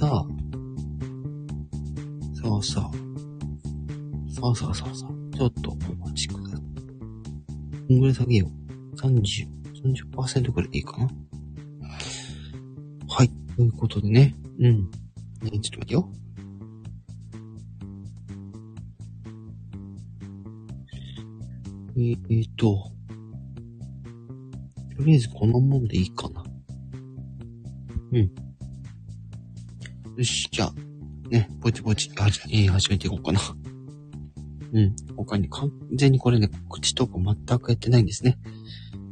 [0.00, 0.24] さ、
[2.42, 2.84] そうそう。
[4.32, 5.10] そうそうそうそう。
[5.36, 5.76] ちょっとお
[6.06, 6.60] 待ちください。
[7.86, 8.50] こんぐらい下げよ
[8.94, 8.96] う。
[8.96, 9.46] 30、
[10.16, 11.08] 30%くらいでいいかな。
[13.08, 13.30] はい。
[13.56, 14.34] ということでね。
[14.58, 14.90] うん。
[15.42, 16.08] ね、ちょっと待ってよ。
[21.96, 22.90] えー、えーと。
[24.96, 26.42] とりあえずこのもんでいいかな。
[28.12, 28.49] うん。
[30.20, 30.74] よし、じゃあ、
[31.30, 33.40] ね、ぼちぼち、はじ、えー始めていこうかな。
[34.74, 34.94] うん。
[35.16, 38.36] 他に完全にこれね、告知とか全くやってないんですね。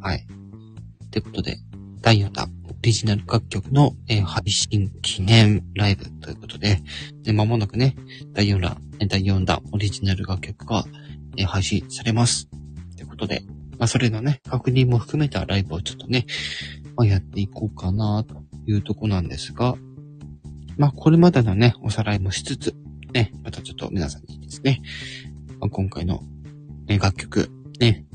[0.03, 0.27] はい。
[1.07, 1.57] ってことで、
[2.03, 6.83] 第4弾、オリジナル楽曲の、えー配信記念ライブということで、
[7.23, 7.97] で、間もなくね、
[8.35, 10.85] 第4弾、えー第4弾オリジナル楽曲が、
[11.39, 12.51] えー配信されます。
[12.99, 13.45] ということで、
[13.79, 16.27] まあ、それのね、確認も含めたライブをちょっとね、
[16.97, 19.75] まあ、やっていこうかな、というとこなんですが、
[20.79, 22.75] まあ、これまでのね、おさらいもしつつ、
[23.13, 24.81] ね、またちょっと皆さんにですね、
[25.61, 26.23] まあ、今回の、
[26.87, 28.07] ね、楽曲、ね、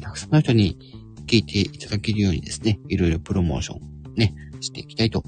[0.00, 0.78] たくさんの人に
[1.26, 5.24] 聴いていただけるようにですね、いろいろプロモーション、ね、していきたいと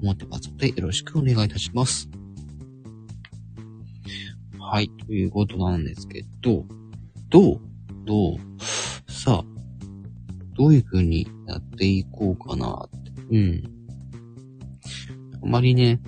[0.00, 2.08] 思ってますので、よろしくお願いいたします。
[4.60, 6.64] はい、ということなんですけど、
[7.30, 7.60] どう
[8.04, 8.38] どう
[9.10, 9.44] さあ、
[10.56, 13.10] どういう風にやっていこうかなって。
[13.30, 13.62] うん。
[15.42, 16.00] あまりね、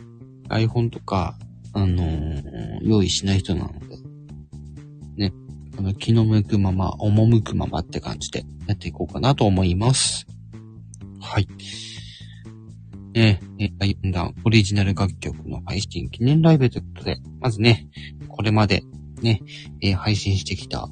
[0.50, 1.38] 台本とか、
[1.72, 5.32] あのー用意しない人なので、ね、
[5.78, 10.26] あの、気の向くまま、赴くままって感じでやっていこうかなと思います。
[11.20, 11.46] はい。
[13.12, 17.88] ねえ、え第4弾オリジナル楽曲の配信記念ライブということで、まずね、
[18.28, 18.82] これまで
[19.20, 19.42] ね、
[19.82, 20.88] えー配信してきた、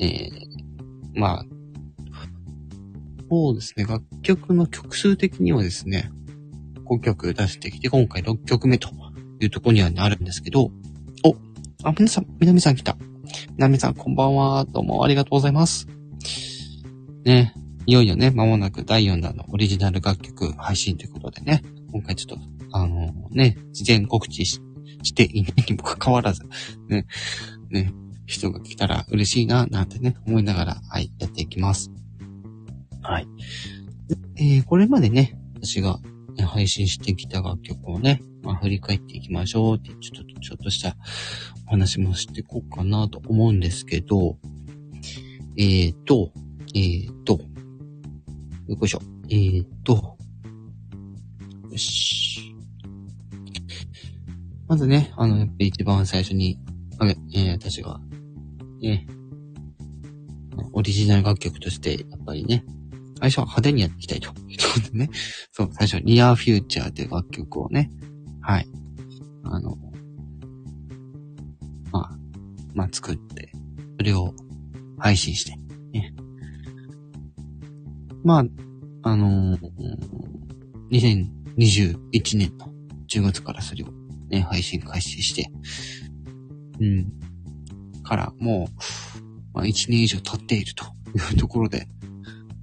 [0.00, 0.30] えー
[1.14, 1.44] まあ、
[3.30, 6.10] そうですね、楽曲の曲数的にはですね、
[6.86, 8.90] 5曲出してきて、今回6曲目と
[9.40, 10.70] いうところにはなるんですけど、
[11.24, 11.36] お、
[11.82, 12.96] あ、皆さん、みなみさん来た。
[13.50, 14.64] みなみさん、こんばんは。
[14.64, 15.88] どうもありがとうございます。
[17.24, 17.52] ね、
[17.86, 24.60] いよいよね、間もなく第4弾のオリジナル楽曲配信ということでね、今回ちょっと、あのね、事前告知し
[25.02, 26.42] していないにもかかわらず、
[26.88, 27.06] ね、
[27.70, 27.92] ね、
[28.26, 31.90] 人が来たら嬉しいな、なんてね、思いながら、はい、やっていきます。
[33.02, 33.28] はい。
[34.08, 35.98] でえー、これまでね、私が
[36.36, 39.76] ね配信してきた楽曲をね、まあ、振り返っていきましょう。
[39.76, 40.96] って、ちょっと、ちょっとした
[41.66, 44.38] お話もしていこうかなと思うんですけど、
[45.56, 46.32] えーと、
[46.74, 47.40] えーと、
[48.68, 50.16] よいしょ、えーと、
[51.70, 52.54] よし。
[54.68, 56.58] まずね、あの、やっぱり一番最初に、
[56.98, 58.00] あれ、え、私が、
[58.80, 59.06] ね、
[60.72, 62.64] オリジナル楽曲として、やっぱりね、
[63.18, 64.28] 最初は派手にやっていきたいと。
[64.48, 65.10] いうでね。
[65.52, 67.90] そう、最初、Near Future という楽曲をね、
[68.40, 68.68] はい。
[69.44, 69.76] あの、
[71.92, 72.18] まあ、
[72.74, 73.50] まあ作って、
[73.98, 74.34] それを
[74.98, 75.56] 配信して、
[75.92, 76.14] ね。
[78.22, 78.44] まあ、
[79.08, 79.70] あのー、
[80.90, 82.68] 2021年の
[83.08, 83.88] 10月からそれを
[84.28, 85.50] ね、配信開始して、
[86.80, 87.12] うん。
[88.02, 90.84] から、もう、まあ、1年以上経っていると
[91.14, 91.88] いうところで、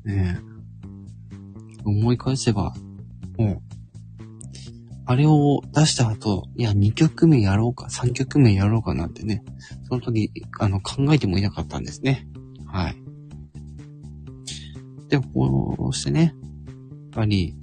[0.05, 0.53] ねえ
[1.85, 2.73] 思い返せば、
[3.37, 3.61] もう、
[5.05, 9.43] あれを出した後、いや、2曲目やろうか、3曲目やろうかなんてね、
[9.87, 12.27] その時、あの、考えてもいなかったんですね。
[12.65, 12.95] はい。
[15.09, 16.33] で、こうしてね、やっ
[17.11, 17.55] ぱり、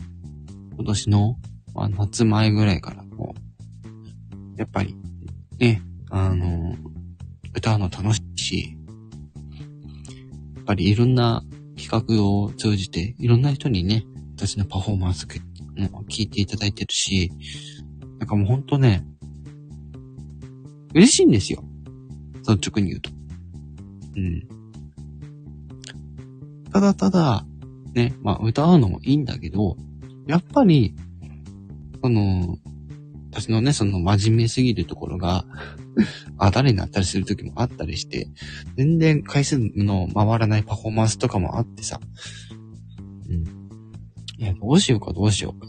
[0.77, 1.37] 今年の、
[1.75, 4.95] まあ、夏前ぐらいから、こう、やっぱり、
[5.59, 6.75] ね、あの、
[7.55, 8.77] 歌うの楽しいし、
[10.56, 11.43] やっぱりいろんな
[11.81, 14.05] 企画を通じて、いろんな人にね、
[14.37, 15.27] 私のパフォーマンス
[16.01, 17.33] う聞いていただいてるし、
[18.19, 19.05] なんかもうほんとね、
[20.95, 21.65] 嬉しいんですよ。
[22.49, 23.11] 率直に言うと。
[24.17, 24.49] うん。
[26.73, 27.47] ただただ、
[27.94, 29.76] ね、まあ歌うのもいいんだけど、
[30.26, 30.94] やっぱり、
[32.03, 32.59] その、
[33.31, 35.44] 私のね、その真面目すぎるところが、
[36.37, 38.29] あ、誰になったりする時もあったりして、
[38.77, 42.00] 全然回数の回らないパフォーマンスとかもあってさ、
[43.29, 43.44] うん。
[44.38, 45.69] いや、どうしようかどうしようか。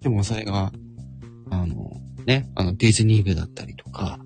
[0.00, 0.72] でもそれが、
[1.50, 1.92] あの、
[2.26, 4.18] ね、あの、ディズニー部だったりとか、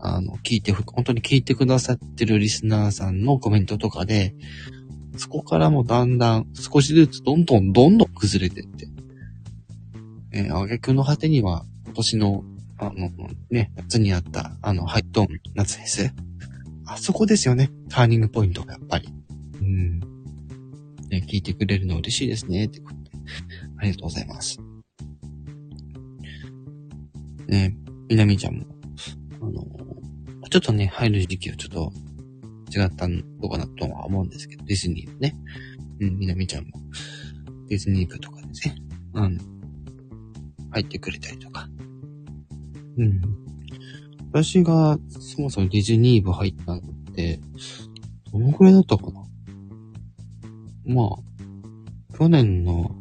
[0.00, 4.34] あの、聞いて、本当に聞いてくださってるリスナーさんのコメントとかで、
[5.16, 8.88] そこからもだんだん、少しずつどんどんどんどん崩れてって、
[10.32, 12.44] えー、挙句の果てには、今年の、
[12.78, 13.10] あの、
[13.50, 16.14] ね、夏にあった、あの、ハイトーン夏フェス。
[16.86, 17.70] あそこですよね。
[17.88, 19.08] ターニングポイントがやっぱり。
[19.60, 20.00] うん。
[21.10, 22.64] ね、聞いてくれるの嬉しいですね。
[22.64, 23.10] ってことで。
[23.78, 24.58] ありがとうございます。
[27.46, 27.76] ね、
[28.08, 28.66] みなみちゃんも、
[29.42, 29.66] あの、
[30.48, 31.92] ちょっとね、入る時期はちょっと
[32.74, 35.36] 違ったのかなとは思うんですけど、ディズニーのね、
[36.00, 36.70] うん、みなみちゃんも、
[37.68, 38.76] ディズニー部とかですね、
[39.14, 39.38] うん、
[40.72, 41.68] 入ってくれたりとか、
[42.98, 43.20] うん。
[44.32, 46.80] 私がそもそもディズニー部入ったっ
[47.14, 47.38] て、
[48.32, 49.22] どのくらいだったかな？
[50.84, 52.96] まあ、去年の、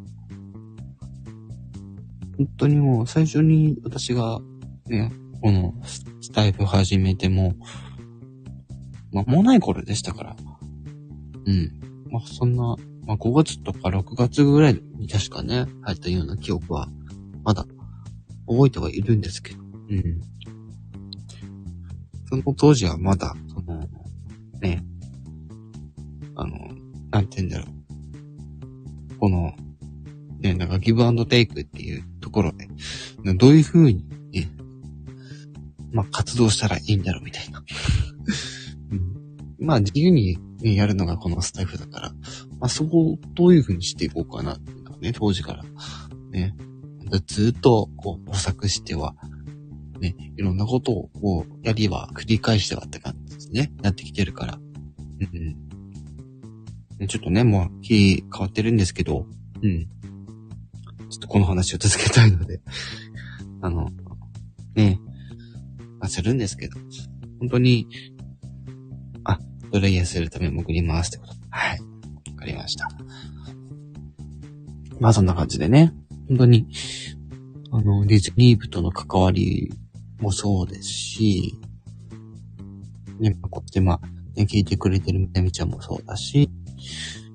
[2.37, 4.39] 本当にもう最初に私が
[4.87, 7.55] ね、このスタイフ始めても、
[9.11, 10.35] まあ、もない頃でしたから。
[11.45, 11.71] うん。
[12.11, 12.75] まあ、そんな、
[13.05, 16.89] まあ、5月とか6月ぐらいに確かね、入ったような記憶は、
[17.43, 17.65] まだ、
[18.47, 19.63] 覚えてはいるんですけど。
[19.89, 20.21] うん。
[22.29, 23.79] その当時はまだ、その、
[24.61, 24.83] ね、
[26.35, 26.57] あの、
[27.11, 29.17] なんて言うんだろう。
[29.17, 29.53] この、
[30.39, 32.51] ね、なんかギブアンドテイクっていうところ
[33.23, 34.49] で、どういう風にね、
[35.91, 37.63] まあ、活動したらいいんだろうみたいな。
[39.59, 42.09] まあ、自由に、ね、やるのがこのスタイフだから、
[42.59, 45.63] まあ、そこをどういう風にしていこうかなっていうのはね、当時から、
[46.31, 46.55] ね、
[47.19, 49.15] ずっと、こう、模索しては、
[49.99, 53.71] ね、いろんなことを、こう、やりは繰り返してはって感じですね。
[53.83, 54.59] やってきてるから。
[56.99, 57.07] うん。
[57.07, 59.25] ちょっとね、もう、日変わってるんですけど、
[59.61, 59.87] うん。
[61.09, 62.61] ちょっとこの話を続けたいので、
[63.61, 63.89] あの、
[64.75, 64.99] ね、
[65.99, 66.79] まあ、するんですけど、
[67.39, 67.87] 本当に、
[69.23, 69.39] あ、
[69.71, 71.33] ドライヤーするため潜りますってこと。
[71.49, 71.79] はい。
[71.79, 72.87] わかりました。
[74.99, 75.93] まあそんな感じでね、
[76.31, 76.65] 本当に、
[77.71, 79.69] あの、ディズニー部との関わり
[80.21, 81.59] もそうですし、
[83.19, 84.07] ね、こうやっちまあ、
[84.37, 86.49] ね、聞いてくれてるみなみちゃんもそうだし、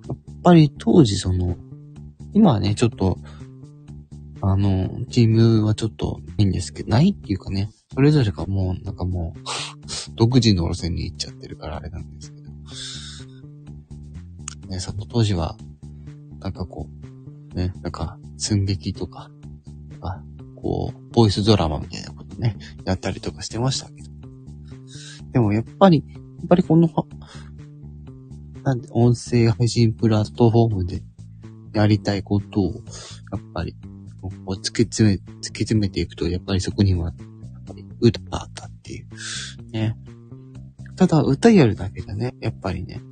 [0.08, 1.58] やっぱり当時その、
[2.32, 3.19] 今はね、ちょっと、
[4.40, 9.40] あの、チームはちょっといいんですけど、ないっていうかね、それぞれがもう、なんかもう
[10.16, 12.46] 独自の路線に行っちゃってるからあれなんですけど。
[14.70, 15.58] ね、その当時は、
[16.40, 16.88] なんかこ
[17.52, 19.30] う、ね、なんか、寸劇とか、
[20.00, 20.22] あ、
[20.56, 24.10] こう、ボイスドラマみたいなことね、やったりとかしてましたけど。
[25.32, 26.88] でもやっぱり、やっぱりこの、
[28.62, 31.02] なんで、音声配信プラットフォームで
[31.72, 33.76] やりたいことを、やっぱり、
[34.20, 37.14] こう突き詰め、突き詰めていくと、やっぱりそこには、やっ
[37.66, 39.06] ぱり歌があったっていう。
[39.72, 39.96] ね。
[40.96, 43.02] ただ、歌やるだけじゃね、やっぱりね、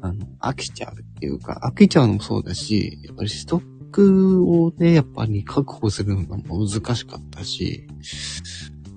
[0.00, 3.60] あの、飽きちゃうっていうか、飽きちゃうのもそうだし、やっぱりスト
[3.90, 7.86] クをね、やっぱり確保するのが難しかったし、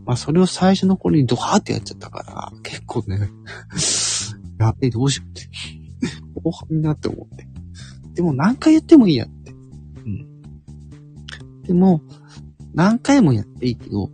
[0.06, 3.30] まあそれを最初の頃にドハーってやっちゃったから、結構ね、
[4.60, 5.50] やべえ、どうしようって。
[6.44, 7.48] 後半になって思って。
[8.14, 9.52] でも何回やってもいいやって。
[9.52, 9.56] う
[10.10, 10.28] ん。
[11.64, 12.02] でも、
[12.74, 14.10] 何回もやっていいけど、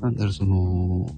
[0.00, 1.10] なんだろう、その、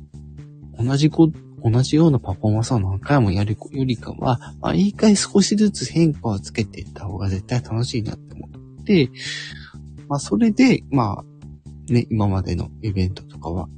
[0.79, 1.31] 同じこ、
[1.65, 9.11] 同じようなパフォーマンスを何回もやるよりかは、まあ、いい回少しずつ変化をつけていった方が絶対楽しいなって思って、
[10.09, 13.69] まあ、それで、まあ、ね、今までのイベントとかは、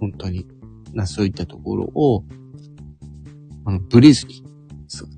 [0.00, 0.46] 本当に、
[0.92, 2.24] な、そういったところを、
[3.64, 4.44] あの、ブレずに、
[4.88, 5.08] そう。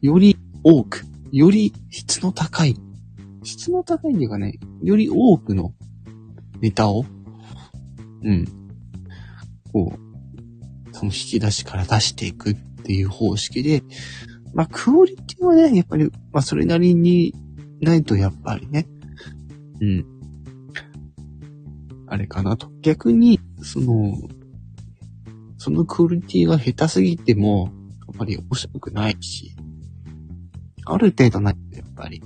[0.00, 2.76] より多く、より質の高い、
[3.44, 5.72] 質の高いっていうかね、より多くの
[6.60, 7.04] ネタを、
[8.24, 8.44] うん、
[9.72, 10.11] こう、
[11.02, 13.82] その引き出しから出していくっていう方式で、
[14.54, 17.34] まあ、クオリティはね、やっぱり、まあ、それなりに
[17.80, 18.86] ないとやっぱりね、
[19.80, 20.06] うん、
[22.06, 22.70] あれかなと。
[22.82, 24.16] 逆に、その、
[25.58, 27.72] そのクオリティが下手すぎても、
[28.06, 29.56] やっぱり面白くないし、
[30.84, 32.22] ある程度ないとやっぱり、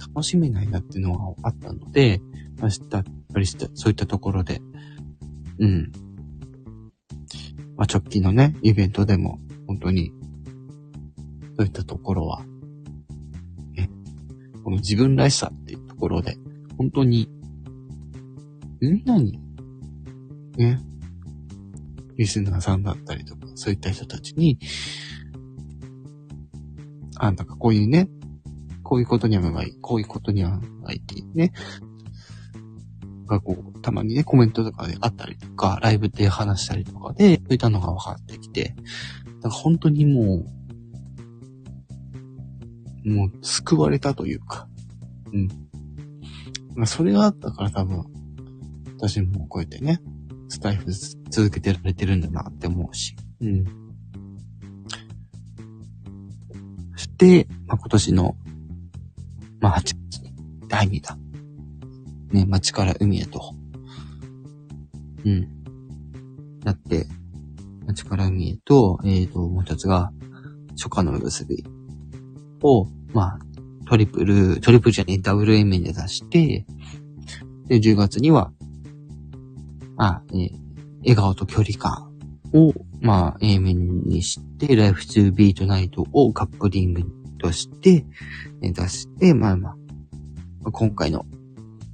[0.00, 2.20] 楽しめないなっていうのがあったので、
[2.58, 3.56] まあ、やっぱりそ
[3.86, 4.60] ういったところで、
[5.60, 5.92] うん。
[7.78, 10.12] まあ、直近のね、イベントでも、本当に、
[11.56, 12.44] そういったところは、
[13.72, 13.88] ね、
[14.62, 16.36] この自分らしさっていうところで、
[16.76, 17.28] 本当に
[18.80, 19.40] みんなに、
[20.56, 20.80] ね、
[22.16, 24.58] リスナーさんだったりとか、そういった人たちに、
[27.16, 28.08] あなんたがこういうね、
[28.84, 31.52] こういうことにはがいい、こういうことにはがいいっていね、
[33.28, 38.74] がこう、たまにね、コメントとかであったりとか、ライブで話したりとかで、そういったのが分かってきて、
[39.40, 40.44] だから本当にも
[43.04, 44.66] う、もう救われたというか、
[45.32, 45.48] うん。
[46.74, 48.04] まあ、それがあったから多分、
[48.96, 50.00] 私もこうやってね、
[50.48, 50.90] スタイフ
[51.30, 53.14] 続けてられてるんだなって思うし。
[53.40, 53.64] うん。
[56.96, 58.36] そして、まあ、今年の
[59.60, 60.32] まあ、8月に
[60.68, 61.27] 第2弾。
[62.32, 63.54] ね、街から海へと。
[65.24, 65.48] うん。
[66.64, 67.06] なって、
[67.86, 70.12] 街から海へと、えっ、ー、と、もう一つが、
[70.76, 71.64] 初夏の結び
[72.62, 73.38] を、まあ、
[73.88, 76.66] トリプル、トリプルじゃねえ、ダブル M で出して、
[77.66, 78.52] で、10月には、
[79.96, 80.50] あ、え、
[81.00, 82.12] 笑顔と距離感
[82.52, 87.02] を、まあ、A 面にして、ライフ2ビートナイトをカップリング
[87.38, 88.04] として、
[88.60, 89.70] 出して、まあま
[90.64, 91.24] あ、今回の、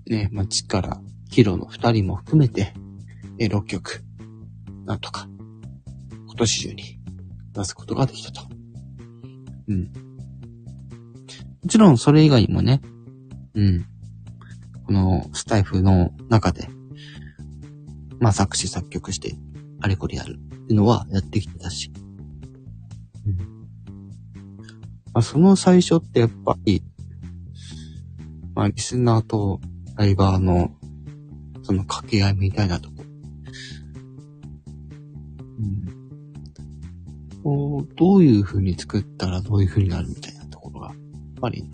[0.06, 2.74] ね、街からヒロの2人も含めて、
[3.38, 4.04] え6曲、
[4.84, 5.28] なんとか、
[6.26, 7.00] 今年中に
[7.52, 8.46] 出すことができたと。
[9.68, 9.84] うん。
[9.84, 12.82] もちろんそれ以外にもね、
[13.54, 13.86] うん。
[14.86, 16.68] このスタイフの中で、
[18.20, 19.34] まあ作詞作曲して、
[19.80, 21.90] あれこれやるっていうのはやってきてたし。
[23.26, 23.36] うん。
[25.12, 26.82] まあその最初ってやっぱり、
[28.54, 29.60] まあリスナーと
[29.96, 30.70] ライバーの
[31.62, 33.04] その掛け合いみたいなとこ。
[37.44, 37.88] うん。
[37.96, 40.96] どういう風に作ったらどういう風になるみたいなところが、やっ
[41.40, 41.70] ぱりね、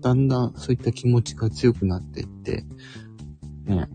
[0.00, 2.64] だんだんそういった気持ちが強くなっていって、
[3.64, 3.88] ね、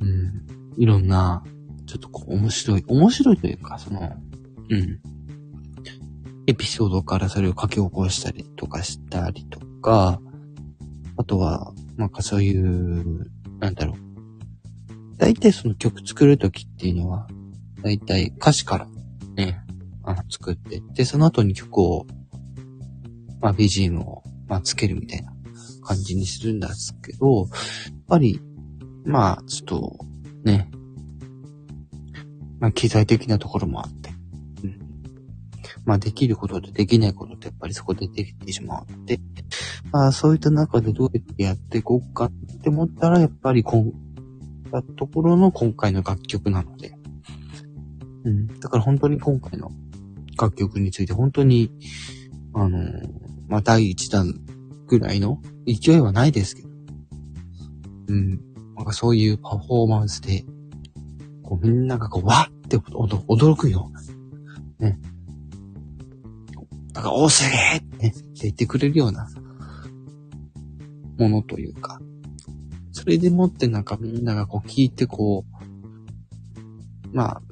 [0.00, 1.44] うん、いろんな、
[1.86, 4.00] ちょっとこう面白い、面白いというか、その、
[4.70, 5.00] うん、
[6.46, 10.20] エピソードからそれを書き起こしたりとかしたりとか、
[11.30, 13.96] とは、なんかそういう、なんだろう。
[15.16, 17.28] 大体その曲作るときっていうのは、
[17.82, 18.88] 大体歌詞から
[19.36, 19.64] ね、
[20.02, 22.06] あの、作ってって、その後に曲を
[23.40, 25.32] まあ BGM を、まあつけるみたいな
[25.84, 27.48] 感じにするんですけど、やっ
[28.08, 28.40] ぱり、
[29.04, 29.98] まあちょっと、
[30.42, 30.68] ね、
[32.58, 34.10] まあ機材的なところもあって、
[34.64, 34.78] うん。
[35.84, 39.22] まあできることとできないことってやっぱりそこでできてしまうので、ま
[39.92, 42.32] あそういった中でどうやってやっていこうかっ
[42.62, 43.92] て思ったら、やっぱりこん
[44.70, 46.94] なところの今回の楽曲なので、
[48.24, 48.46] うん。
[48.60, 49.70] だから本当に今回の
[50.38, 51.70] 楽曲について本当に、
[52.54, 52.78] あの、
[53.48, 54.34] まあ、第1弾
[54.86, 56.68] ぐらいの勢いはないですけど。
[58.08, 58.40] うん。
[58.76, 60.44] なんかそういうパフォーマンスで、
[61.42, 64.88] こうみんながこう、わって驚くような。
[64.90, 64.98] ね。
[66.94, 69.28] なんか、おーすげえってって言ってくれるような
[71.20, 72.00] ものというか。
[72.92, 77.42] それでもってなんかみんながこう聞いてこう、まあ、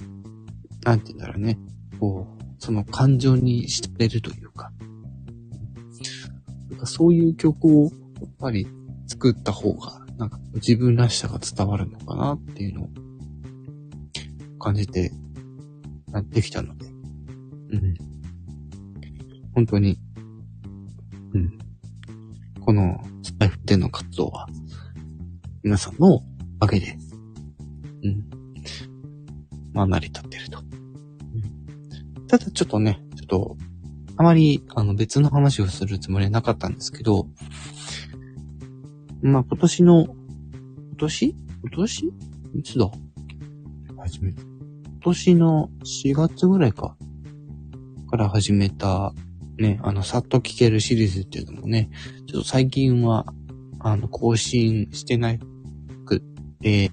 [0.85, 1.59] なんて言うんだろうね。
[2.01, 4.73] こう、その感情にしてれるというか。
[6.79, 7.93] かそういう曲をやっ
[8.39, 8.67] ぱり
[9.07, 12.89] 作った方が、なんか自分らしさが伝わるのかなっていうのを
[14.59, 15.13] 感じて、
[16.11, 17.95] なってきたので、うん。
[19.55, 19.99] 本当に、
[22.69, 24.47] このスタイフでの活動は、
[25.63, 26.23] 皆さんのお
[26.61, 26.99] かげで、
[28.05, 28.29] うん。
[29.73, 30.59] まあ、成り立ってると。
[30.59, 33.57] うん、ただちょっとね、ちょっと、
[34.19, 37.27] あまり、あの、別の話をするつもりはなかったんですけど、
[39.23, 40.17] まあ、今年の、今
[40.99, 41.27] 年？
[41.63, 42.13] 今年？
[42.55, 42.91] いつだ？
[43.97, 44.33] 始め。
[44.33, 44.41] 今
[45.05, 46.99] 年の4月ぐらいか。
[48.11, 49.15] から始めた、
[49.59, 51.91] ね、あの、さっと聞けるシリーズっていうのもね、
[52.27, 53.27] ちょっと最近は、
[53.81, 55.35] あの、更新してな
[56.05, 56.23] く
[56.61, 56.91] て、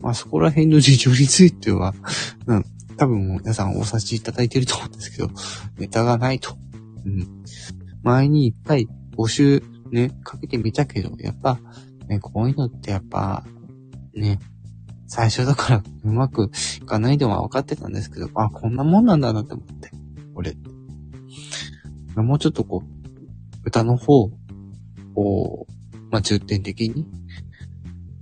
[0.00, 1.94] まあそこら辺の事情については、
[2.46, 2.64] うん、
[2.96, 5.30] 多分皆さんお察しいただいてると思うんですけど、
[5.78, 6.56] ネタがないと。
[7.04, 7.44] うん。
[8.02, 11.60] 前に一回募集ね、かけてみたけど、やっぱ、
[12.08, 13.44] ね、こういうのってやっぱ、
[14.14, 14.38] ね、
[15.06, 16.50] 最初だからうまく
[16.82, 19.90] いかないのは分かってたんですけど、あ、こんなもんなんだなって思って、
[20.34, 20.56] 俺。
[22.22, 22.98] もうちょっとこう、
[23.64, 24.30] 歌の方
[25.14, 25.66] を、
[26.10, 27.06] まあ、重点的に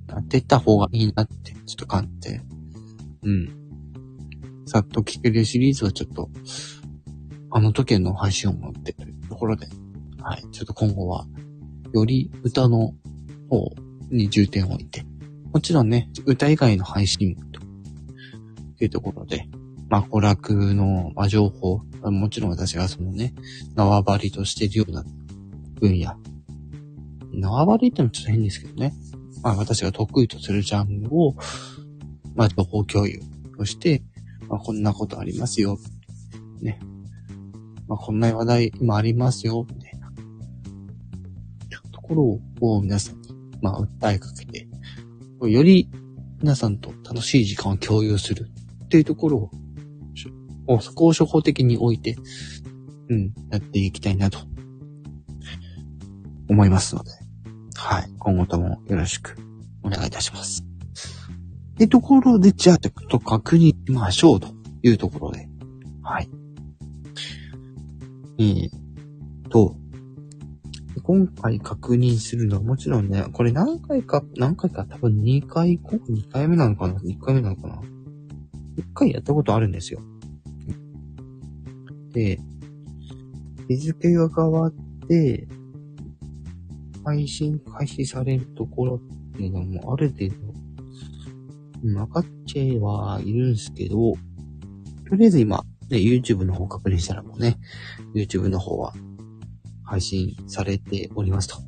[0.06, 2.40] なっていった方がいいなって、ちょっと感じて、
[3.22, 3.48] うん。
[4.66, 6.30] さっと聞けるシリーズはちょっと、
[7.50, 9.66] あの時の配信を持ってるところで、
[10.20, 11.26] はい、ちょっと今後は、
[11.92, 12.92] より歌の
[13.48, 13.72] 方
[14.10, 15.04] に重点を置いて、
[15.52, 17.60] もちろんね、歌以外の配信もと
[18.84, 19.48] いうところで、
[19.88, 23.34] まあ、娯楽の、まあ、情報、もちろん私がそのね、
[23.74, 25.04] 縄張りとしてるような
[25.80, 26.14] 分野。
[27.32, 28.94] 縄張りってのはちょっと変ですけどね。
[29.42, 31.34] まあ、私が得意とするジャンルを、
[32.34, 33.20] まあ、情報共有
[33.56, 34.02] として、
[34.48, 35.78] まあ、こんなことありますよ。
[36.60, 36.80] ね。
[37.88, 39.66] まあ、こんな話題今ありますよ。
[39.68, 40.10] みたいな。
[41.92, 43.28] ところを皆さんに、
[43.60, 44.68] まあ、訴えかけて、
[45.40, 45.90] より
[46.40, 48.48] 皆さんと楽しい時間を共有する
[48.84, 49.50] っていうところを、
[50.66, 52.16] をそこを初歩的に置いて、
[53.08, 54.38] うん、やっていきたいなと
[56.48, 57.10] 思いますので、
[57.76, 58.10] はい。
[58.18, 59.36] 今後ともよろしく
[59.82, 60.64] お願いいたします。
[61.74, 64.48] ってところで、じゃあ、ちょっと確認しましょうと
[64.82, 65.48] いうところで、
[66.02, 66.28] はい。
[68.38, 69.76] えー、と、
[71.02, 77.80] 今回確認するのはもちろんね、これ何回か、何回か多分2、回2回目なのかな ?1 回目なのかな
[78.76, 80.00] ?1 回やったことあるんですよ。
[82.16, 82.38] で、
[83.68, 84.74] 日付が変わっ
[85.06, 85.46] て、
[87.04, 90.34] 配信開始されるところっていうのもある程度、
[91.82, 94.14] 分かっちゃえはいるんですけど、
[95.10, 97.58] とりあえず今、ね、YouTube の方確認したらもうね、
[98.14, 98.94] YouTube の方は
[99.84, 101.58] 配信されておりますと。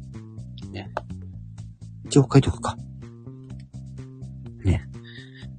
[0.72, 0.90] ね。
[2.06, 2.78] 一応書いとくか。
[4.64, 4.88] ね。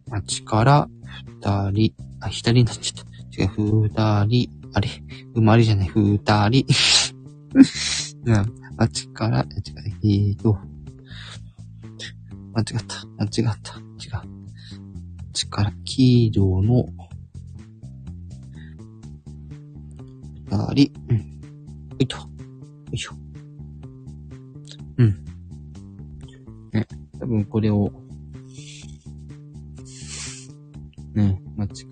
[0.08, 0.90] 街から
[1.44, 3.10] 二人、あ、一人になっちゃった。
[3.44, 4.90] 違う、二人、あれ、
[5.34, 6.18] 生まれじゃない、二
[6.50, 6.66] 人。
[8.26, 8.60] うん。
[8.78, 9.48] 街から、違う、
[10.04, 10.58] えーと、
[12.54, 14.30] 間違った、間違った、違う。
[15.28, 16.86] 街から黄色の、
[20.46, 21.18] 二人、うん。
[21.18, 22.18] ほいと。
[22.18, 22.26] よ
[22.92, 23.14] いしょ。
[24.98, 25.26] うん。
[26.74, 26.88] ね、
[27.20, 27.92] 多分これを、
[31.14, 31.89] ね、街か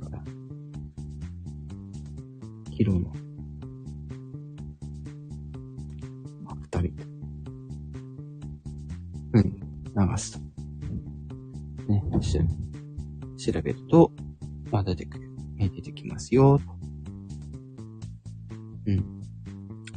[2.77, 2.99] ら、キロの、
[6.43, 6.93] まあ、二人、
[9.33, 9.43] うん、
[10.09, 10.39] 流すと。
[11.87, 12.03] ね、
[13.37, 14.11] 調べると、
[14.71, 15.27] まあ、出てくる。
[15.57, 16.77] 出てきますよ、と。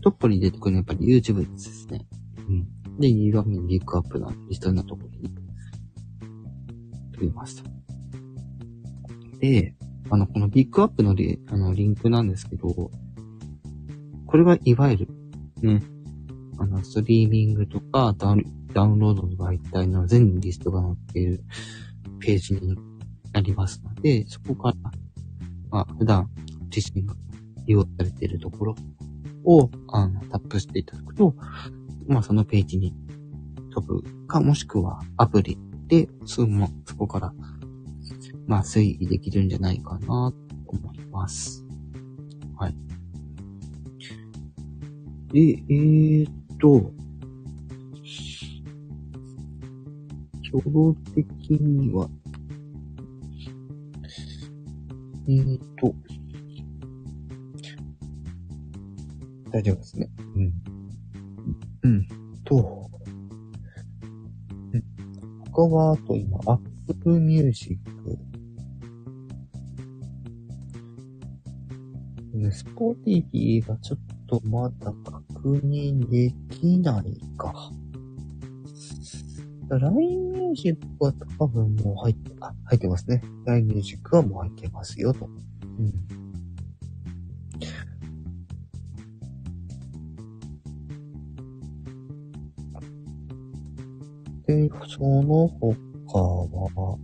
[0.03, 2.01] トップに出てくるのはやっぱり YouTube ですね。
[2.49, 2.99] うん。
[2.99, 5.31] で、2番目にリックアップなリストなところに、
[7.13, 7.65] 取りました。
[9.41, 9.75] で、
[10.09, 12.69] あの、このビッグアップのリあのリンクなんですけど、
[14.27, 15.09] これがいわゆる、
[15.63, 15.83] ね、
[16.59, 21.43] あの、ストリーミングとかダウンダウンロードの媒体の全リストが載っている
[22.21, 22.77] ページに
[23.33, 24.75] なりますので、そこから、
[25.71, 26.29] まあ、普段
[26.75, 27.15] 自身が
[27.67, 28.75] 利用されているところ
[29.45, 31.35] を、あの、タップしていただくと、
[32.07, 32.95] まあ、そのページに
[33.73, 37.33] 飛ぶか、もしくはアプリで、すぐも、そこから、
[38.51, 40.37] まあ、推移できるんじゃないかな、と
[40.67, 41.65] 思います。
[42.57, 42.75] はい。
[45.33, 46.93] で、えー、っと、
[50.53, 52.11] 挙動的には、
[55.29, 55.95] えー、っと、
[59.53, 60.11] 大丈夫ですね。
[60.35, 60.53] うん。
[61.83, 62.09] うん。
[62.43, 62.91] と、
[64.73, 64.83] うん。
[65.53, 66.41] 他は、あと今、
[66.89, 67.90] Apple Music。
[72.51, 77.71] ね、スポーティビーがちょっとまだ確認できないか。
[79.71, 83.23] LINE Music は多分もう入って、あ、入ってますね。
[83.47, 85.27] LINE Music はもう入ってますよと。
[85.27, 85.93] うん。
[94.47, 96.99] で、その他は、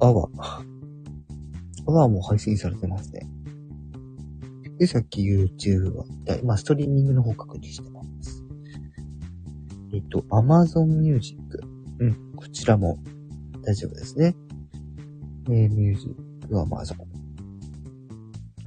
[0.00, 0.28] えー、アワ。
[1.86, 3.28] アワも配信されてますね。
[4.78, 6.04] で、さっき YouTube は、
[6.42, 8.44] 今ストリーミングの方確認してます。
[9.92, 11.38] えっ、と、Amazon Music。
[12.00, 12.98] うん、こちらも
[13.62, 14.34] 大丈夫ですね。
[15.48, 16.96] えー、ミュージックは Amazon。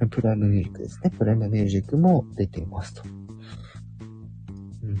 [0.06, 1.10] プライムミュージックですね。
[1.10, 3.02] プライムミュージックも出ていますと。
[4.82, 4.94] うん。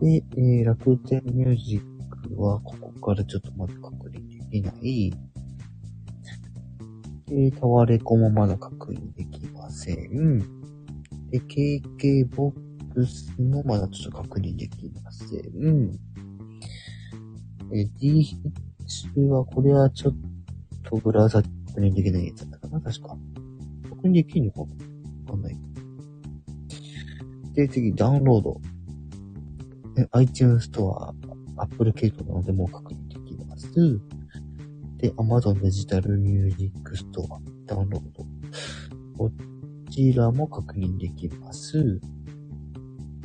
[0.00, 1.82] で、えー、楽天ミュージッ
[2.34, 5.12] クは、こからちょっとまだ確認できない。
[7.26, 10.38] で、タワレコもまだ確認できません。
[11.30, 15.98] で、KKBOX もまだちょっと確認できません。
[17.72, 18.38] え、D ヒッ
[18.86, 20.14] チは、これはちょっ
[20.84, 23.16] とブラウザ確認できないやつだったかな確か。
[23.90, 24.66] 確認できんのかわ
[25.28, 25.56] かんない。
[27.52, 28.60] で、次、ダウンロード。
[29.98, 31.12] え iTunes ストア、
[31.62, 34.00] Apple 系統なのでもう確認できます。
[34.98, 38.26] で、Amazon デジタルミュージックストア、ダウンロード。
[39.16, 39.30] こ
[39.90, 42.00] ちらも確認できます。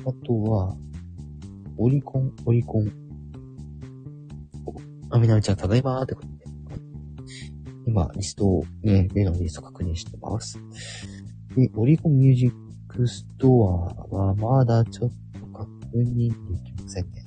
[0.05, 0.75] あとは、
[1.77, 2.91] オリコン、オリコン。
[5.09, 6.27] あ、みなみちゃん、ただいまーってこと
[7.85, 10.57] 今、リストを、ね、例のリスト確認してます。
[11.55, 12.51] で、オリコンミュージッ
[12.87, 13.47] クスト
[14.11, 17.23] アはまだちょっと確認できませんね。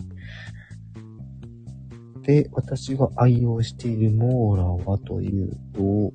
[2.26, 6.12] で、私が愛用しているモーラはというと、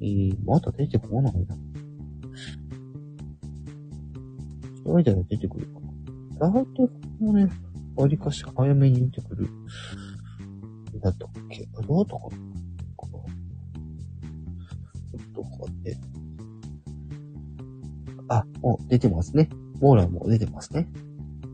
[0.00, 1.56] えー、まだ出てこないな。
[4.84, 5.78] 調べたら出てくるか
[6.40, 6.48] な。
[6.48, 6.88] 大体こ
[7.20, 7.48] こもね、
[7.94, 9.48] わりかし早めに出てくる。
[11.00, 11.66] だったっけ？
[11.66, 15.96] どうだったかなちょっと待って。
[18.28, 19.48] あ、もう出てますね。
[19.80, 20.88] モーラも出てますね。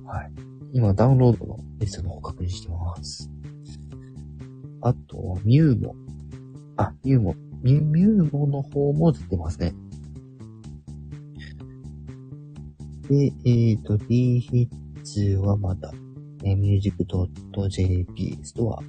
[0.06, 0.32] はい。
[0.72, 3.30] 今、ダウンロードのリストの方確認してます。
[4.84, 5.96] あと、ミューモ。
[6.76, 7.34] あ、ミューモ。
[7.62, 9.74] ミュミューモの方も出てますね。
[13.08, 15.90] で、えっ、ー、と、D ヒッツはまだ、
[16.42, 18.82] え、music.jp ストア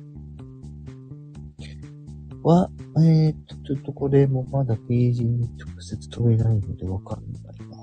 [2.44, 7.78] は、えっ、ー、と、ちょっとこれもまだページに直接飛べないのでわかんないな。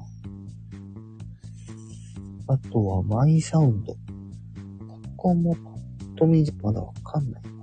[2.55, 3.95] あとは、マイサウンド。
[3.95, 3.99] こ
[5.17, 5.61] こもパ
[6.05, 7.62] ッと見じゃまだわかんないな。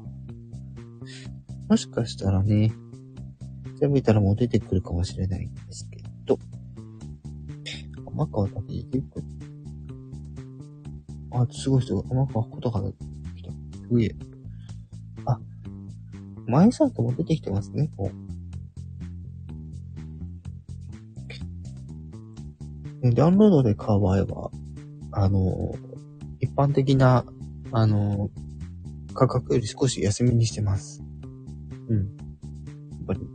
[1.69, 2.73] もしかしたらね、
[3.79, 6.39] 全部見たらもう出てくるかもしれないんですけど、
[8.05, 9.25] 天川だけ出てくる。
[11.29, 12.03] あ、すごいすごい。
[12.09, 12.97] 天川ことが出て
[13.37, 13.51] きた。
[13.87, 14.15] すげえ。
[15.25, 15.39] あ、
[16.47, 18.11] 前サイトも出てきてますね、も
[23.03, 23.13] う。
[23.13, 24.51] ダウンロードで買う場合は、
[25.11, 25.75] あの、
[26.39, 27.25] 一般的な、
[27.71, 28.31] あの、
[29.13, 31.03] 価格より少し安めにしてます。
[31.89, 31.97] うん。
[31.97, 33.25] やっぱり、こ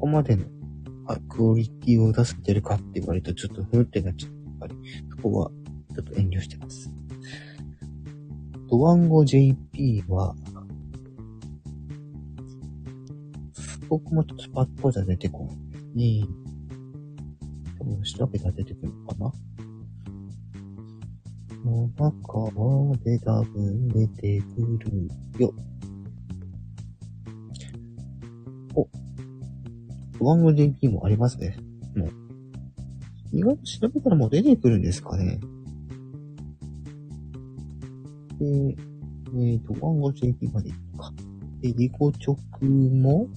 [0.00, 0.44] こまでの、
[1.28, 4.32] クオリティを出せてるかって言われるとちょっとふーってなっちゃう。
[4.32, 4.74] やっぱり、
[5.10, 5.50] そこは
[5.94, 6.90] ちょっと遠慮してます。
[8.70, 10.34] ドワンゴ JP は、
[13.88, 16.26] 僕もちょっとスパッとじゃ出てこないね。
[17.78, 19.32] 多分調べたら出てくるのかな
[21.64, 25.54] の中で多分出てくるよ。
[30.20, 31.56] ワンゴ JP もありますね。
[31.96, 32.10] もう。
[33.32, 35.38] 意外と調べたらもう出てくるんですかね。
[38.38, 41.12] で、えっ、ー、と、ワンゴ JP まで行くか。
[41.60, 43.28] で、リコチョクも、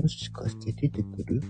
[0.00, 1.42] もしかして出てくる？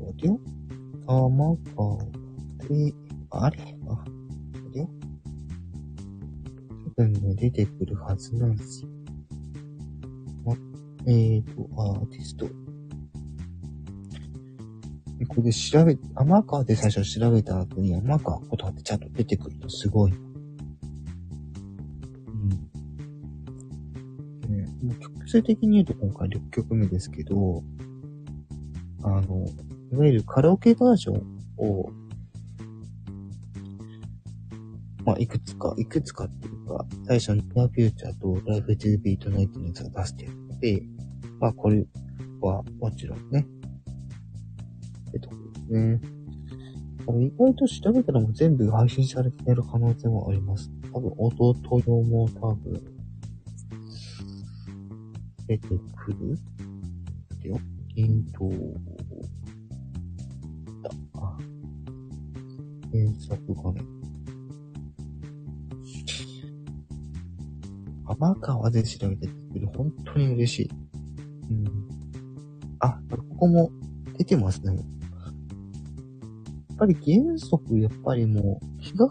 [0.00, 0.40] 待てよ。
[1.06, 1.98] 玉川
[2.68, 2.94] で、
[3.30, 4.04] あれあ、
[4.52, 4.88] 待てよ。
[6.96, 8.88] 多分ね、出てくるはずなんですよ。
[11.06, 12.48] えっ、ー、と、アーティスト。
[15.28, 20.12] これ調べ、天川で最初調べた後に天川ことってちゃんと出てくるとすごい。
[20.12, 20.14] う
[24.46, 24.48] ん。
[24.48, 27.62] ね、もう曲数的に言うと今回6曲目ですけど、
[29.02, 29.46] あの、
[29.92, 31.16] いわゆるカラオケバージョン
[31.58, 31.90] を、
[35.04, 40.82] まあ、いくつか、いくつかっていうか、最初に Near Future と Life to Be Tonight のやつが出してるので、
[41.40, 41.84] まあ、これ
[42.40, 43.46] はもちろんね。
[45.08, 46.00] ってとこですね。
[47.20, 50.70] 意外と調べたらも全部配信されてる可能性もあります。
[50.92, 52.80] 多分、音と用も多分、
[55.48, 56.38] 出てくる
[57.42, 57.58] でよ。
[57.96, 58.48] えーと、
[61.20, 61.36] あ、
[62.92, 64.01] 検索画面。
[68.12, 69.66] 天川で調べてくる。
[69.68, 70.70] 本当に嬉しい。
[71.50, 71.64] うん。
[72.80, 73.70] あ、ここも
[74.18, 74.74] 出てますね。
[74.74, 74.84] やっ
[76.78, 79.08] ぱり原則、やっぱりもう、日が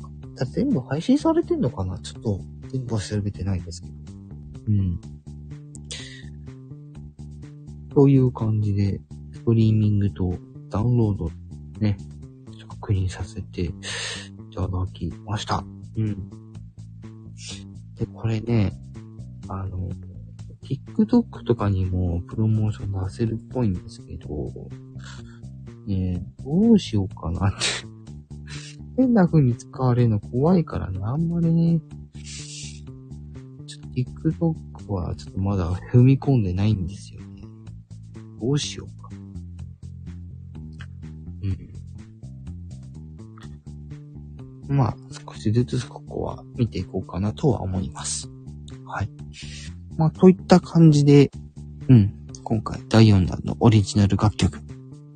[0.54, 1.98] 全部配信されてんのかな？
[2.00, 3.94] ちょっと、全部は調べてないんですけど。
[4.68, 5.00] うん。
[7.94, 9.00] そういう感じで、
[9.34, 10.34] ストリーミングと
[10.70, 11.32] ダウンロード
[11.80, 11.98] ね、
[12.68, 13.74] 確認させてい
[14.54, 15.64] ただきました。
[15.98, 16.30] うん。
[17.96, 18.74] で、これね、
[19.52, 19.90] あの、
[20.64, 24.30] TikTok とかにもプロモーション出せるっぽいんですけど、
[25.88, 27.58] ねどうしようかなって
[28.98, 31.82] 変な風に使われるの怖いからね、あんまりね、
[33.66, 33.88] ちょっと
[34.30, 37.44] TikTok はちょっとまだ踏み込んでないんですよね。
[38.40, 39.10] どうしようか。
[44.70, 44.76] うん。
[44.76, 48.30] まあ、少しずつここは見ていこうかなとは思います。
[48.91, 49.10] はい。
[49.97, 51.32] まあ、といった感じで、
[51.88, 54.60] うん、今回第4弾のオリジナル楽曲、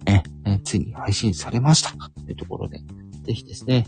[0.05, 0.23] え、
[0.63, 1.91] ついに配信されました。
[1.91, 2.79] というところで、
[3.23, 3.85] ぜひですね、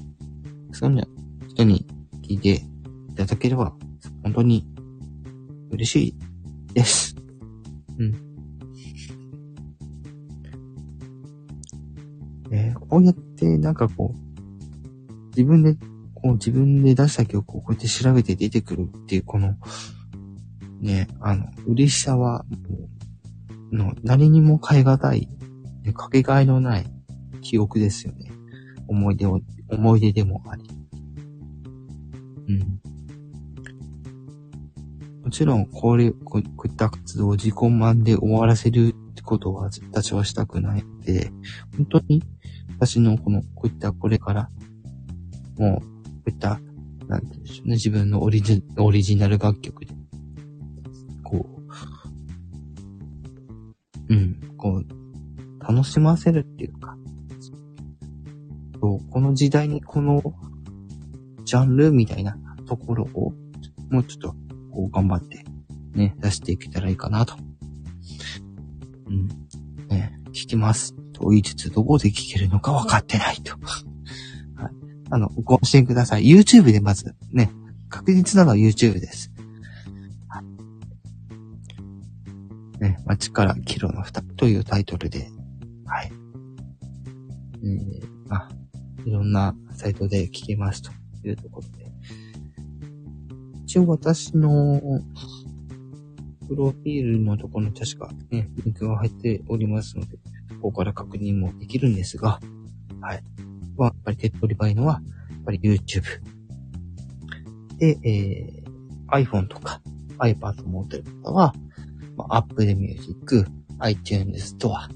[0.73, 1.07] そんな
[1.47, 1.87] 人に
[2.21, 2.63] 聞いて
[3.11, 3.73] いただければ、
[4.23, 4.67] 本当に
[5.71, 7.15] 嬉しいです。
[7.97, 8.15] うん。
[12.51, 15.77] えー、こうやってなんかこう、自分で、
[16.21, 19.55] こう自分で出した曲をこうやって調べて出てくるっていうこの
[20.81, 22.45] ね、あの、嬉しさは、
[23.71, 25.27] の、何にも変え難い、
[25.83, 26.85] ね、かけがえのない
[27.41, 28.31] 記憶ですよね。
[28.87, 30.63] 思い出を、思い出でもあり。
[32.49, 32.79] うん。
[35.23, 41.31] もちろん、これ、こういった活動を自己満で終わらせるってことは私はしたくないので、
[41.75, 42.23] 本当に
[42.77, 44.49] 私のこの、こういったこれから、
[45.57, 45.96] もう、
[46.27, 46.59] ういった、
[47.07, 49.93] なんて言うんでしょうね、自分のオリジオリジナル楽曲で、
[51.23, 51.47] こ
[54.09, 54.85] う、うん、こう、
[55.59, 56.97] 楽しませるっていうか、
[58.79, 60.21] そうこの時代にこの
[61.43, 62.37] ジャンルみたいな
[62.67, 63.33] ところを、
[63.89, 64.35] もうちょっと、
[64.71, 65.43] こう頑張って、
[65.93, 67.35] ね、出していけたらいいかなと。
[69.07, 69.27] うん。
[69.87, 70.93] ね、聞きます。
[71.13, 73.55] と言いつつ、どこで聞けるのか分かってないと。
[75.09, 76.25] あの、ご安心ください。
[76.25, 77.51] YouTube でまず、ね、
[77.89, 79.31] 確実なのは YouTube です。
[82.79, 85.29] ね、街からキロの二というタイトルで、
[85.85, 86.11] はい。
[87.63, 88.49] えー、あ、
[89.05, 90.91] いろんなサイトで聞けますと
[91.23, 91.87] いうところで。
[93.63, 94.79] 一応私の
[96.47, 100.17] プロフィールのところに確かね、リンクが入っておりますので、
[100.61, 102.39] ここから確認もできるんですが、
[103.01, 103.23] はい。
[103.81, 106.03] は、やっぱり手っ取り早いのは、やっぱり YouTube。
[107.77, 109.81] で、えー、iPhone とか
[110.17, 111.53] iPad 持ってる方は、
[112.15, 113.45] まあ、Apple Music、
[113.79, 114.89] iTunes Store。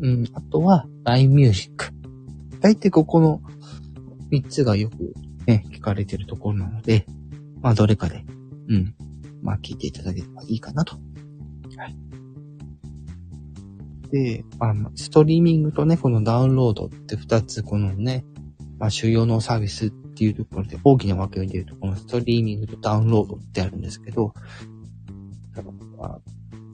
[0.00, 1.90] うん、あとは LINE Music。
[2.60, 3.40] 大体ここの
[4.30, 5.14] 3つがよく
[5.46, 7.06] ね、聞かれてるところなので、
[7.60, 8.24] まあどれかで、
[8.68, 8.94] うん、
[9.42, 10.96] まあ聞いていただければいいかなと。
[11.76, 11.96] はい。
[14.10, 18.24] で、まあ、ストリーミングとね、このダウンロードって2つ、このね、
[18.78, 24.34] まあ主要のサービスっていうところで大きな分けで言うと、このストリーミングとダウンロードってあるんですけど、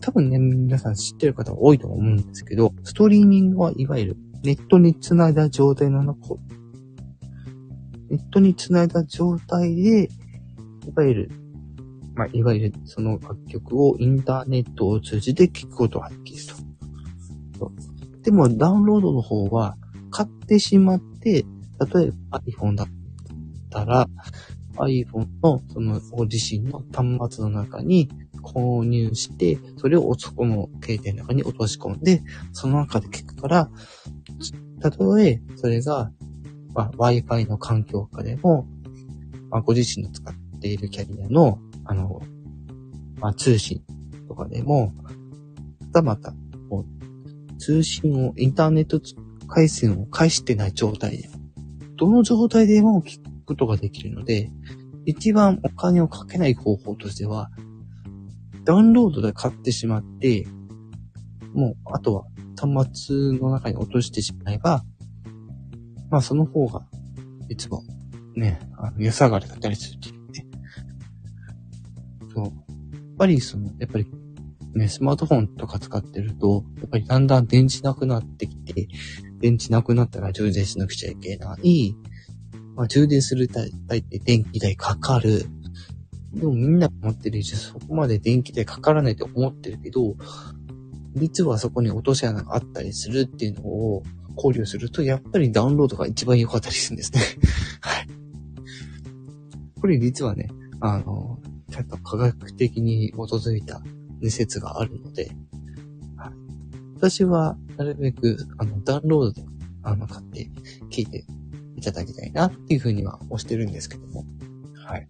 [0.01, 6.35] 多分ね、皆さん知ってる方多いと思うんですけど、ストリーミングはいわゆるネットにつないだ状態なのか、
[8.11, 10.09] ネットにつないだ状態で、い
[10.95, 11.31] わゆる、
[12.14, 16.62] まあ、いわゆるその楽曲をインターネットを通じて聴くことができると。
[18.22, 19.77] でもダウンロードの方は
[20.11, 21.44] 買ってしまって、
[21.94, 22.87] 例えば iPhone だっ
[23.70, 24.09] たら、
[24.77, 28.09] iPhone のそのご自身の端末の中に
[28.42, 32.22] 購入して、それをそこの携帯の中に落とし込んで、
[32.53, 33.70] その中で聞くから、
[34.81, 36.11] たとえそれが、
[36.75, 38.66] まあ、Wi-Fi の環境下でも、
[39.51, 42.20] まあ、ご自身の使っているキャリアの、あの、
[43.18, 43.83] まあ、通信
[44.29, 44.92] とかでも、
[45.81, 46.35] またまた、
[47.62, 49.01] 通信を、インターネット
[49.46, 51.31] 回線を返してない状態で、
[51.96, 54.51] どの状態でも聞くことができるので、
[55.07, 57.51] 一番お金をかけない方法としては、
[58.64, 60.44] ダウンロードで買ってしまって、
[61.55, 62.25] もう、あとは
[62.59, 64.83] 端末の中に落としてしまえば、
[66.11, 66.85] まあその方が、
[67.48, 67.85] いつも、
[68.35, 70.46] ね、あの、安上がりだったりするっていうね。
[72.35, 72.44] そう。
[72.44, 72.53] やっ
[73.18, 74.07] ぱりその、やっぱり、
[74.74, 78.88] ね、スマートフォンとか使ってると、やっぱりだんだん電池なくなってきて、
[79.40, 81.94] 電池なくなったら充電しなくちゃいけない。
[82.74, 85.46] まあ充電するたいって電気代かかる。
[86.32, 90.16] でもみんな持ってる以上そこまで電気代かからないと思ってるけど、
[91.14, 94.02] 実はそこに落とし穴があったりするっていうのを
[94.37, 97.20] 考慮すると、やっぱりダウンロードが一番良かったりするんですね。
[97.80, 98.08] はい。
[99.80, 100.48] これ実はね、
[100.80, 101.38] あの、
[101.70, 103.82] ちゃんと科学的に基づいた
[104.30, 105.30] 説があるので、
[106.16, 106.32] はい、
[106.96, 109.42] 私はなるべくあのダウンロードで
[109.82, 110.48] あの買って
[110.90, 111.24] 聞いて
[111.76, 114.24] いただきたいなっていうふうには押してるんですけども、
[114.87, 115.08] はい。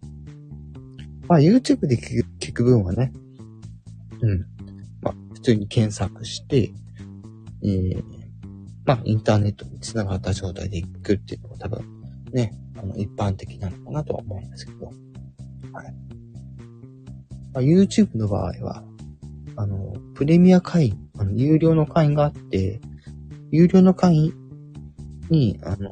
[1.28, 3.12] まあ YouTube で聞く分はね、
[4.20, 4.46] うん。
[5.02, 6.72] まあ普通に検索して、
[7.62, 8.02] えー、
[8.86, 14.92] まあインターネットに繋がった状態で聞くっていうのが多分ね、あの一般的なのかなとは思うんですけど、は
[15.84, 15.94] い。
[17.52, 18.82] まあ、YouTube の場合は、
[19.56, 22.80] あの、プレミア会員、あの、有料の会員があって、
[23.50, 24.34] 有料の会員
[25.30, 25.90] に、あの、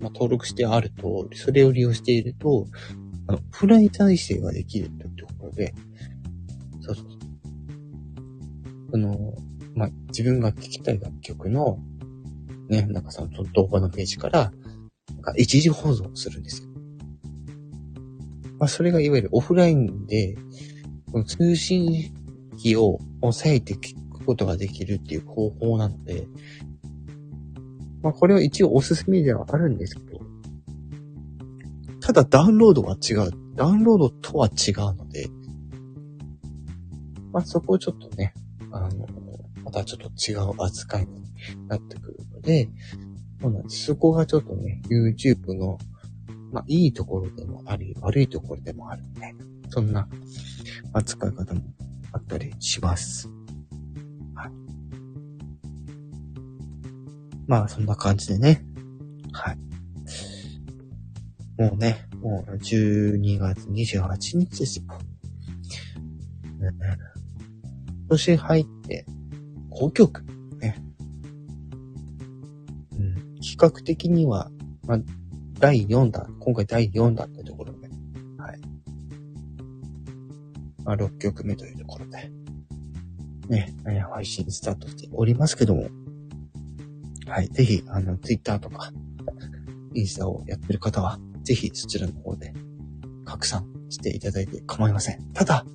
[0.00, 2.66] まあ、登録してあると、それを利用していると、
[3.26, 5.74] あの、フライ体制ができるというところで、
[6.80, 7.06] そうそう。
[8.94, 9.34] あの、
[9.74, 11.78] まあ、自分が聴きたい楽曲の、
[12.68, 14.52] ね、なんかその動画のページから、
[15.14, 16.68] なんか一時保存するんですよ。
[18.58, 20.36] まあ、それがいわゆるオフラインで、
[21.12, 22.12] この通信
[22.58, 26.26] 費を抑えて聞くことができるっていう方法なので、
[28.02, 30.20] まあ、これは一応おすすめではあるんですけど、
[32.00, 33.32] ただダウンロードは違う。
[33.54, 35.28] ダウンロードとは違うので、
[37.32, 38.32] まあそこをちょっとね、
[38.70, 39.06] あの、
[39.64, 42.68] またちょっと違う扱いになってくるので、
[43.40, 43.84] そうなんです。
[43.86, 45.78] そこがちょっとね、YouTube の、
[46.52, 50.08] まあいいところでもあり、悪いところでもあるみたいな、そんな
[50.92, 51.60] 扱い方も
[52.12, 53.28] あったりします。
[54.34, 54.52] はい。
[57.46, 58.64] まあそんな感じでね、
[59.32, 59.58] はい。
[61.58, 64.84] もうね、もう12月28日ですよ。
[66.60, 69.06] 今年入って、
[69.70, 70.24] 5曲、
[70.60, 70.82] ね。
[72.98, 74.50] うん、比較的には、
[74.86, 74.98] まあ、
[75.58, 77.72] 第4弾、今回第4弾ってところ
[80.88, 82.30] まあ、6曲目というところで、
[83.50, 83.76] ね、
[84.10, 85.88] 配信スタートしておりますけども、
[87.26, 87.48] はい。
[87.48, 88.90] ぜひ、あの、Twitter とか、
[89.92, 92.54] インスタをやってる方は、ぜひそちらの方で
[93.26, 95.30] 拡散していただいて構いません。
[95.34, 95.66] ただ、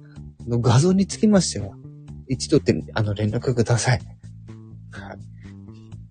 [0.48, 1.76] の画像につきましては、
[2.28, 4.00] 一度で、あの、連絡ください。
[4.90, 5.18] はい。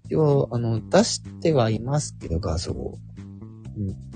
[0.04, 2.98] 一応、あの、出してはいますけど、画像を。
[3.76, 4.11] うん。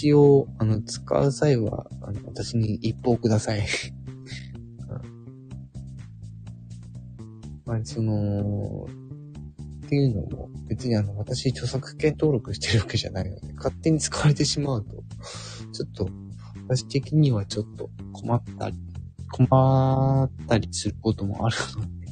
[0.00, 3.66] 一応、あの、使う際は、あの、私に一報ください。
[7.66, 8.86] まあ、その、
[9.84, 15.04] っていうのも、別にあの、私著作権登録してるわけじゃないので、勝手に使われてしまうと、
[15.70, 16.08] ちょっと、
[16.66, 18.78] 私的にはちょっと困ったり、
[19.30, 22.06] 困ったりすることもあるので、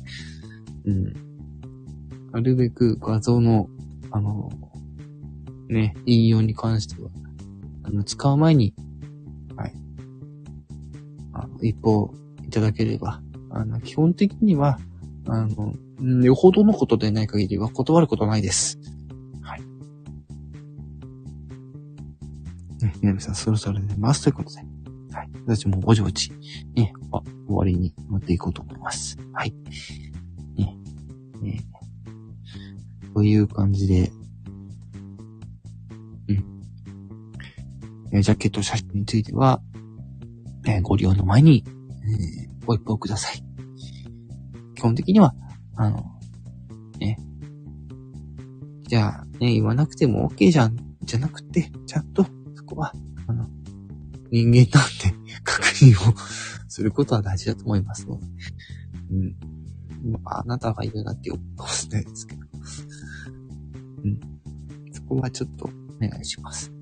[0.85, 1.15] うん。
[2.33, 3.71] なるべく画像の、
[4.11, 4.51] あの、
[5.71, 7.09] ね、引用に関しては、
[7.89, 8.75] あの、使う前に、
[9.57, 9.73] はい。
[11.33, 12.13] あの、一報
[12.47, 14.79] いただければ、あの、基本的には、
[15.27, 15.73] あの、
[16.23, 18.79] よほどのことでない限りは断ることないです。
[19.41, 19.61] はい。
[22.83, 24.57] ね、みなみさん、そろそろ寝ますということで。
[25.13, 25.31] はい。
[25.47, 26.31] 私もぼちぼち、
[26.75, 29.17] ね、あ、終わりに持っていこうと思います。
[29.33, 29.55] はい。
[30.57, 30.77] ね、
[31.41, 31.65] ね、
[33.15, 34.13] という感じで、
[38.13, 39.61] えジャケット写真については、
[40.67, 43.43] えご利用の前に、え、ご一報ください。
[44.75, 45.35] 基本的には、
[45.77, 46.05] あの、
[46.99, 47.19] ね。
[48.83, 52.93] じゃあ、ね、言わなくても OK じゃん、じゃなくて、ちゃんと、そこは、
[53.27, 53.49] あの、
[54.31, 54.89] 人間なん
[55.27, 56.15] で 確認を
[56.69, 58.27] することは大事だと思いますので。
[59.11, 59.37] うん。
[60.13, 62.43] まあ、あなたが言うなって思かもしれないですけど。
[64.05, 64.21] うん。
[64.93, 65.71] そこはちょっとお
[66.09, 66.78] 願いします。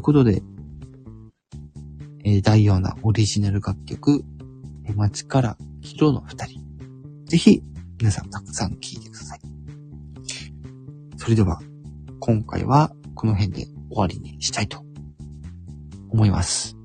[0.00, 0.42] ということで、
[2.24, 4.24] えー、第4弾オリジナル楽曲、
[4.96, 6.60] 街からヒロの二人。
[7.26, 7.62] ぜひ、
[7.98, 9.40] 皆さんたくさん聴いてください。
[11.18, 11.60] それでは、
[12.18, 14.82] 今回はこの辺で終わりにしたいと
[16.08, 16.78] 思います。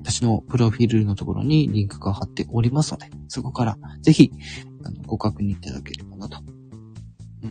[0.00, 4.32] 私のプロフィールのところにリンクが貼っておりますので、そこからぜひ、
[4.82, 6.38] あの、ご確認いただければなと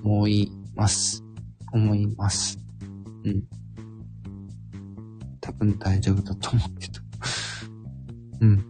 [0.04, 1.24] 思います。
[1.74, 2.58] 思います。
[3.24, 3.59] うん。
[5.50, 7.02] 多分大丈夫だと思うけど。
[8.42, 8.66] うん。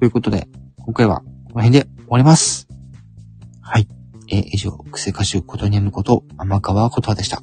[0.00, 2.66] ということで、今回はこの辺で終わります。
[3.60, 3.88] はい。
[4.28, 7.40] えー、以上、癖歌手ことにゃむこと、天川ことでした。